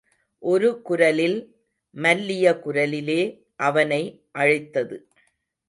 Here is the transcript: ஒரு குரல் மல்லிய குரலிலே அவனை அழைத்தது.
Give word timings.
ஒரு 0.43 0.81
குரல் 0.81 1.51
மல்லிய 1.95 2.59
குரலிலே 2.65 3.21
அவனை 3.55 4.25
அழைத்தது. 4.31 5.07